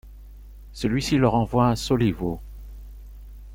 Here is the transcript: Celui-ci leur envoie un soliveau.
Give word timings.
Celui-ci 0.73 1.19
leur 1.19 1.35
envoie 1.35 1.67
un 1.67 1.75
soliveau. 1.75 2.39